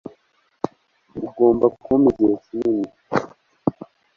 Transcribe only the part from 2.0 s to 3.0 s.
igihe kinini